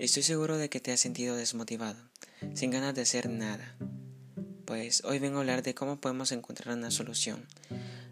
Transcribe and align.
Estoy 0.00 0.22
seguro 0.22 0.56
de 0.56 0.70
que 0.70 0.80
te 0.80 0.92
has 0.92 1.00
sentido 1.00 1.36
desmotivado, 1.36 1.98
sin 2.54 2.70
ganas 2.70 2.94
de 2.94 3.02
hacer 3.02 3.28
nada. 3.28 3.76
Pues 4.64 5.04
hoy 5.04 5.18
vengo 5.18 5.36
a 5.36 5.40
hablar 5.40 5.62
de 5.62 5.74
cómo 5.74 6.00
podemos 6.00 6.32
encontrar 6.32 6.74
una 6.74 6.90
solución 6.90 7.46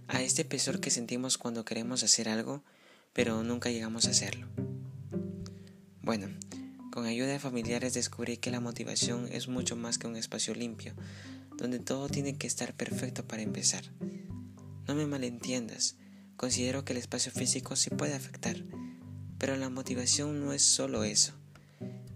a 0.07 0.21
este 0.21 0.45
pesor 0.45 0.81
que 0.81 0.91
sentimos 0.91 1.39
cuando 1.39 1.65
queremos 1.65 2.03
hacer 2.03 2.29
algo, 2.29 2.63
pero 3.15 3.43
nunca 3.43 3.71
llegamos 3.71 4.05
a 4.05 4.11
hacerlo. 4.11 4.49
Bueno, 6.03 6.29
con 6.93 7.07
ayuda 7.07 7.29
de 7.29 7.39
familiares 7.39 7.95
descubrí 7.95 8.37
que 8.37 8.51
la 8.51 8.61
motivación 8.61 9.27
es 9.33 9.49
mucho 9.49 9.75
más 9.75 9.97
que 9.97 10.09
un 10.09 10.17
espacio 10.17 10.55
limpio, 10.55 10.93
donde 11.57 11.79
todo 11.79 12.11
tiene 12.11 12.37
que 12.37 12.47
estar 12.47 12.75
perfecto 12.75 13.27
para 13.27 13.41
empezar. 13.41 13.85
No 14.87 14.95
me 14.95 15.07
malentiendas, 15.07 15.97
considero 16.37 16.85
que 16.85 16.93
el 16.93 16.99
espacio 16.99 17.33
físico 17.33 17.77
sí 17.77 17.89
puede 17.89 18.13
afectar, 18.13 18.63
pero 19.39 19.57
la 19.57 19.71
motivación 19.71 20.45
no 20.45 20.53
es 20.53 20.63
solo 20.63 21.03
eso 21.03 21.38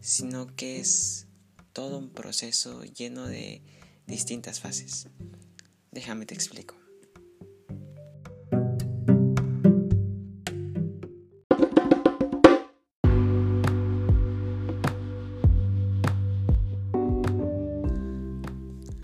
sino 0.03 0.55
que 0.57 0.81
es 0.81 1.29
todo 1.73 1.97
un 1.97 2.11
proceso 2.11 2.83
lleno 2.83 3.27
de 3.27 3.63
distintas 4.07 4.61
fases. 4.61 5.07
Déjame 5.93 6.27
te 6.27 6.35
explico. 6.35 6.75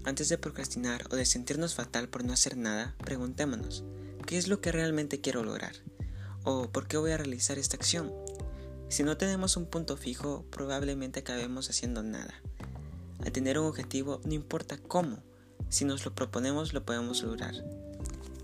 Antes 0.05 0.31
de 0.31 0.39
procrastinar 0.39 1.05
o 1.13 1.17
de 1.17 1.25
sentirnos 1.25 1.75
fatal 1.75 2.09
por 2.09 2.25
no 2.25 2.33
hacer 2.33 2.57
nada, 2.57 2.97
preguntémonos, 2.99 3.85
¿qué 4.27 4.37
es 4.37 4.49
lo 4.49 4.61
que 4.61 4.73
realmente 4.73 5.21
quiero 5.21 5.45
lograr? 5.45 5.77
¿O 6.43 6.73
por 6.73 6.89
qué 6.89 6.97
voy 6.97 7.13
a 7.13 7.19
realizar 7.19 7.57
esta 7.57 7.77
acción? 7.77 8.13
Si 8.89 9.03
no 9.03 9.19
tenemos 9.19 9.57
un 9.57 9.67
punto 9.67 9.97
fijo, 9.97 10.47
probablemente 10.51 11.21
acabemos 11.21 11.69
haciendo 11.69 12.03
nada. 12.03 12.35
Al 13.25 13.33
tener 13.33 13.59
un 13.59 13.67
objetivo, 13.67 14.21
no 14.25 14.33
importa 14.33 14.79
cómo, 14.79 15.23
si 15.69 15.85
nos 15.85 16.05
lo 16.07 16.15
proponemos 16.15 16.73
lo 16.73 16.85
podemos 16.85 17.23
lograr. 17.23 17.55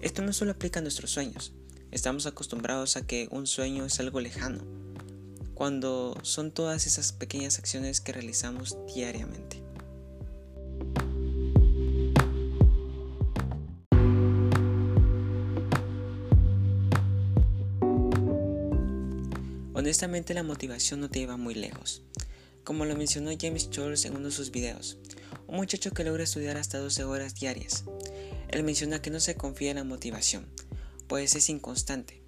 Esto 0.02 0.20
no 0.20 0.34
solo 0.34 0.50
aplica 0.50 0.80
a 0.80 0.82
nuestros 0.82 1.10
sueños, 1.10 1.54
estamos 1.92 2.26
acostumbrados 2.26 2.96
a 2.96 3.06
que 3.06 3.26
un 3.30 3.46
sueño 3.46 3.86
es 3.86 3.98
algo 4.00 4.20
lejano, 4.20 4.62
cuando 5.54 6.18
son 6.22 6.50
todas 6.50 6.86
esas 6.86 7.12
pequeñas 7.12 7.58
acciones 7.58 8.02
que 8.02 8.12
realizamos 8.12 8.76
diariamente. 8.94 9.63
Honestamente 19.84 20.32
la 20.32 20.42
motivación 20.42 21.00
no 21.00 21.10
te 21.10 21.18
lleva 21.18 21.36
muy 21.36 21.54
lejos. 21.54 22.00
Como 22.64 22.86
lo 22.86 22.96
mencionó 22.96 23.32
James 23.38 23.68
Charles 23.68 24.06
en 24.06 24.16
uno 24.16 24.28
de 24.28 24.34
sus 24.34 24.50
videos, 24.50 24.96
un 25.46 25.56
muchacho 25.56 25.90
que 25.90 26.04
logra 26.04 26.24
estudiar 26.24 26.56
hasta 26.56 26.78
12 26.78 27.04
horas 27.04 27.34
diarias. 27.34 27.84
Él 28.48 28.64
menciona 28.64 29.02
que 29.02 29.10
no 29.10 29.20
se 29.20 29.34
confía 29.34 29.72
en 29.72 29.76
la 29.76 29.84
motivación, 29.84 30.46
pues 31.06 31.34
es 31.34 31.50
inconstante. 31.50 32.22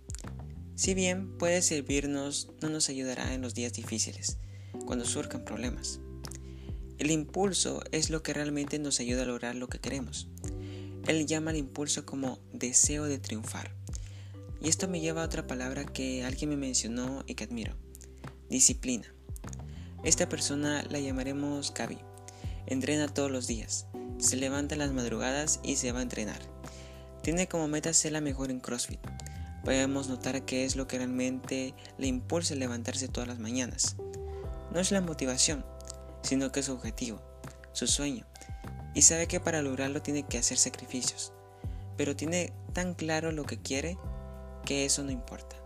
Si 0.75 0.93
bien 0.93 1.39
puede 1.39 1.63
servirnos, 1.63 2.51
no 2.61 2.69
nos 2.69 2.91
ayudará 2.91 3.33
en 3.33 3.41
los 3.41 3.55
días 3.55 3.73
difíciles, 3.73 4.37
cuando 4.85 5.07
surjan 5.07 5.47
problemas. 5.47 6.01
El 6.99 7.11
impulso 7.11 7.83
es 7.91 8.11
lo 8.11 8.23
que 8.23 8.35
realmente 8.35 8.79
nos 8.79 9.01
ayuda 9.01 9.23
a 9.23 9.27
lograr 9.27 9.55
lo 9.55 9.69
que 9.69 9.81
queremos. 9.81 10.29
Él 11.07 11.25
llama 11.25 11.53
al 11.53 11.57
impulso 11.57 12.05
como 12.05 12.39
deseo 12.53 13.05
de 13.05 13.19
triunfar. 13.19 13.75
Y 14.67 14.69
esto 14.69 14.89
me 14.89 14.99
lleva 14.99 15.23
a 15.23 15.27
otra 15.27 15.47
palabra 15.47 15.85
que 15.85 16.25
alguien 16.25 16.51
me 16.51 16.57
mencionó 16.57 17.23
y 17.29 17.37
que 17.37 17.45
admiro. 17.45 17.77
Disciplina. 18.51 19.15
Esta 20.03 20.29
persona 20.29 20.85
la 20.91 20.99
llamaremos 20.99 21.73
Gaby. 21.73 22.01
Entrena 22.67 23.07
todos 23.07 23.31
los 23.31 23.47
días. 23.47 23.87
Se 24.19 24.35
levanta 24.35 24.75
en 24.75 24.81
las 24.81 24.91
madrugadas 24.91 25.61
y 25.63 25.77
se 25.77 25.93
va 25.93 26.01
a 26.01 26.03
entrenar. 26.03 26.41
Tiene 27.23 27.47
como 27.47 27.69
meta 27.69 27.93
ser 27.93 28.11
la 28.11 28.21
mejor 28.21 28.51
en 28.51 28.59
CrossFit. 28.59 28.99
Podemos 29.63 30.09
notar 30.09 30.45
que 30.45 30.65
es 30.65 30.75
lo 30.75 30.89
que 30.89 30.99
realmente 30.99 31.73
le 31.97 32.09
impulsa 32.09 32.55
a 32.55 32.57
levantarse 32.57 33.07
todas 33.07 33.29
las 33.29 33.39
mañanas. 33.39 33.95
No 34.73 34.81
es 34.81 34.91
la 34.91 35.01
motivación, 35.01 35.65
sino 36.23 36.51
que 36.51 36.59
es 36.59 36.67
su 36.67 36.73
objetivo, 36.73 37.23
su 37.73 37.87
sueño. 37.87 38.27
Y 38.97 39.03
sabe 39.03 39.29
que 39.29 39.39
para 39.39 39.63
lograrlo 39.63 40.03
tiene 40.03 40.25
que 40.25 40.39
hacer 40.39 40.59
sacrificios. 40.59 41.33
Pero 41.97 42.17
tiene 42.17 42.53
tan 42.73 42.95
claro 42.95 43.31
lo 43.31 43.45
que 43.45 43.63
quiere 43.63 43.97
que 44.67 44.85
eso 44.85 45.03
no 45.03 45.11
importa. 45.11 45.57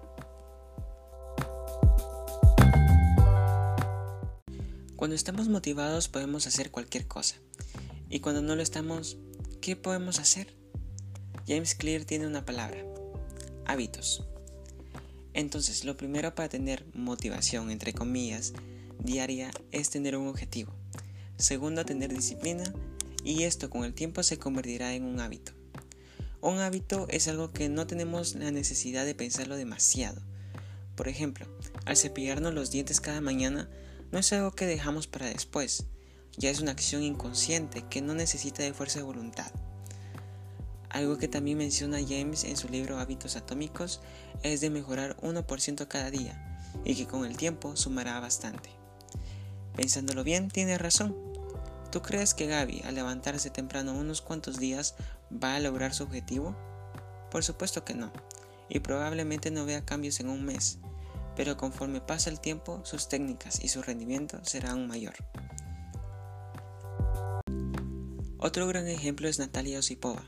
Cuando 4.95 5.17
estamos 5.17 5.49
motivados 5.49 6.09
podemos 6.09 6.47
hacer 6.47 6.71
cualquier 6.71 7.09
cosa. 7.09 7.37
Y 8.11 8.21
cuando 8.21 8.43
no 8.43 8.55
lo 8.55 8.63
estamos, 8.63 9.17
¿qué 9.61 9.75
podemos 9.75 10.19
hacer? 10.21 10.55
James 11.49 11.75
Clear 11.75 12.05
tiene 12.05 12.27
una 12.27 12.45
palabra, 12.45 12.85
hábitos. 13.67 14.25
Entonces, 15.33 15.85
lo 15.85 15.97
primero 15.97 16.35
para 16.35 16.49
tener 16.49 16.85
motivación, 16.93 17.71
entre 17.71 17.95
comillas, 17.95 18.53
diaria 18.99 19.51
es 19.73 19.89
tener 19.91 20.17
un 20.17 20.29
objetivo. 20.29 20.73
Segundo, 21.39 21.87
tener 21.87 22.13
disciplina 22.13 22.65
y 23.25 23.45
esto 23.45 23.71
con 23.71 23.85
el 23.85 23.95
tiempo 23.95 24.23
se 24.23 24.39
convertirá 24.39 24.93
en 24.93 25.05
un 25.05 25.21
hábito. 25.21 25.53
Un 26.43 26.59
hábito 26.59 27.07
es 27.11 27.29
algo 27.29 27.53
que 27.53 27.69
no 27.69 27.87
tenemos 27.87 28.35
la 28.35 28.51
necesidad 28.51 29.05
de 29.05 29.15
pensarlo 29.15 29.57
demasiado. 29.57 30.23
Por 30.97 31.09
ejemplo, 31.09 31.47
al 31.85 31.99
cepillarnos 31.99 32.55
los 32.55 32.71
dientes 32.71 33.01
cada 33.01 33.21
mañana 33.21 33.69
no 34.11 34.19
es 34.19 34.33
algo 34.33 34.53
que 34.53 34.67
dejamos 34.67 35.07
para 35.07 35.27
después, 35.27 35.85
ya 36.39 36.49
es 36.49 36.61
una 36.61 36.73
acción 36.73 37.03
inconsciente 37.03 37.85
que 37.91 38.01
no 38.01 38.15
necesita 38.15 38.63
de 38.63 38.73
fuerza 38.73 39.01
de 39.01 39.05
voluntad. 39.05 39.53
Algo 40.89 41.19
que 41.19 41.29
también 41.29 41.59
menciona 41.59 41.99
James 42.01 42.45
en 42.45 42.57
su 42.57 42.69
libro 42.69 42.99
Hábitos 42.99 43.37
Atómicos 43.37 44.01
es 44.43 44.63
de 44.63 44.71
mejorar 44.71 45.17
1% 45.19 45.89
cada 45.89 46.11
día 46.11 46.63
y 46.85 46.95
que 46.95 47.07
con 47.07 47.27
el 47.27 47.37
tiempo 47.37 47.77
sumará 47.77 48.19
bastante. 48.19 48.71
Pensándolo 49.77 50.25
bien, 50.25 50.49
tiene 50.49 50.79
razón. 50.79 51.15
¿Tú 51.93 52.03
crees 52.03 52.35
que 52.35 52.47
Gaby, 52.47 52.83
al 52.85 52.95
levantarse 52.95 53.51
temprano 53.51 53.93
unos 53.93 54.23
cuantos 54.23 54.59
días, 54.59 54.95
va 55.33 55.57
a 55.57 55.61
lograr 55.61 55.95
su 55.95 56.05
objetivo? 56.05 56.57
Por 57.31 57.45
supuesto 57.45 57.85
que 57.85 57.95
no, 57.95 58.13
y 58.69 58.81
probablemente 58.81 59.51
no 59.51 59.65
vea 59.65 59.85
cambios 59.85 60.21
en 60.21 60.29
un 60.29 60.45
mes, 60.45 60.79
pero 61.37 61.57
conforme 61.57 62.01
pasa 62.01 62.31
el 62.31 62.41
tiempo, 62.41 62.81
sus 62.85 63.09
técnicas 63.09 63.63
y 63.63 63.69
su 63.69 63.83
rendimiento 63.83 64.45
serán 64.45 64.87
mayor. 64.87 65.15
Otro 68.39 68.67
gran 68.67 68.89
ejemplo 68.89 69.29
es 69.29 69.39
Natalia 69.39 69.79
Osipova. 69.79 70.25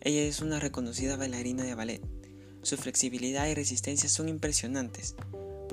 Ella 0.00 0.22
es 0.22 0.40
una 0.40 0.60
reconocida 0.60 1.16
bailarina 1.16 1.62
de 1.62 1.74
ballet. 1.74 2.02
Su 2.62 2.76
flexibilidad 2.76 3.46
y 3.46 3.54
resistencia 3.54 4.08
son 4.08 4.28
impresionantes, 4.28 5.14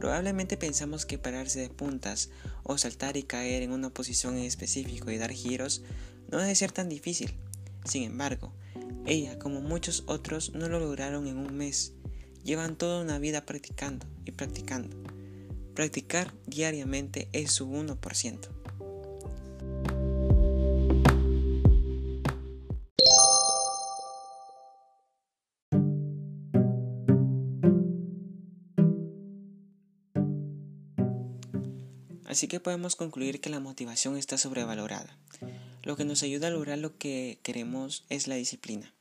Probablemente 0.02 0.58
pensamos 0.58 1.06
que 1.06 1.20
pararse 1.20 1.60
de 1.60 1.70
puntas 1.70 2.32
o 2.64 2.76
saltar 2.80 3.18
y 3.18 3.24
caer 3.24 3.62
en 3.62 3.72
una 3.72 3.92
posición 3.92 4.36
en 4.36 4.46
específico 4.46 5.12
y 5.12 5.20
dar 5.20 5.32
giros 5.32 5.84
no 6.32 6.40
debe 6.40 6.56
ser 6.56 6.72
tan 6.72 6.90
difícil. 6.90 7.38
Sin 7.86 8.04
embargo, 8.04 8.54
ella, 9.06 9.40
como 9.40 9.62
muchos 9.62 10.04
otros, 10.08 10.54
no 10.54 10.70
lo 10.70 10.80
lograron 10.80 11.28
en 11.28 11.38
un 11.38 11.56
mes. 11.56 11.94
Llevan 12.44 12.76
toda 12.76 13.02
una 13.02 13.20
vida 13.20 13.46
practicando 13.46 14.06
y 14.26 14.32
practicando. 14.32 14.98
Practicar 15.74 16.34
diariamente 16.46 17.30
es 17.32 17.52
su 17.52 17.68
1%. 17.68 18.61
Así 32.32 32.48
que 32.48 32.62
podemos 32.62 32.96
concluir 32.96 33.42
que 33.42 33.50
la 33.50 33.60
motivación 33.60 34.16
está 34.16 34.38
sobrevalorada. 34.38 35.18
Lo 35.84 35.98
que 35.98 36.06
nos 36.06 36.24
ayuda 36.24 36.48
a 36.48 36.52
lograr 36.52 36.78
lo 36.78 36.98
que 36.98 37.40
queremos 37.44 38.06
es 38.08 38.30
la 38.30 38.36
disciplina, 38.36 38.94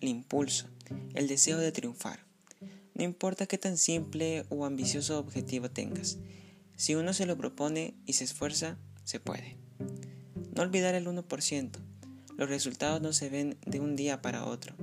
el 0.00 0.08
impulso, 0.08 0.66
el 1.12 1.28
deseo 1.28 1.58
de 1.58 1.72
triunfar. 1.72 2.24
No 2.94 3.04
importa 3.04 3.44
qué 3.44 3.58
tan 3.58 3.76
simple 3.76 4.46
o 4.48 4.64
ambicioso 4.64 5.18
objetivo 5.18 5.70
tengas, 5.70 6.16
si 6.74 6.94
uno 6.94 7.12
se 7.12 7.26
lo 7.26 7.36
propone 7.36 7.92
y 8.06 8.14
se 8.14 8.24
esfuerza, 8.24 8.78
se 9.04 9.20
puede. 9.20 9.58
No 10.56 10.62
olvidar 10.62 10.94
el 10.94 11.06
1%. 11.06 11.70
Los 12.38 12.48
resultados 12.48 13.02
no 13.02 13.12
se 13.12 13.28
ven 13.28 13.58
de 13.66 13.80
un 13.80 13.94
día 13.94 14.22
para 14.22 14.46
otro. 14.46 14.74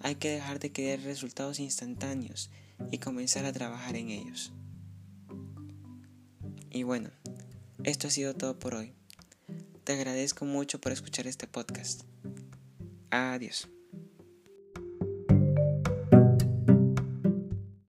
Hay 0.00 0.16
que 0.16 0.30
dejar 0.30 0.58
de 0.58 0.72
querer 0.72 1.04
resultados 1.04 1.60
instantáneos 1.60 2.50
y 2.90 2.98
comenzar 2.98 3.44
a 3.44 3.52
trabajar 3.52 3.94
en 3.94 4.10
ellos. 4.10 4.52
Y 6.76 6.82
bueno, 6.82 7.08
esto 7.86 8.08
ha 8.08 8.10
sido 8.10 8.34
todo 8.34 8.58
por 8.58 8.74
hoy. 8.74 8.92
Te 9.84 9.92
agradezco 9.92 10.44
mucho 10.44 10.80
por 10.80 10.90
escuchar 10.90 11.28
este 11.28 11.46
podcast. 11.46 12.02
Adiós. 13.10 13.68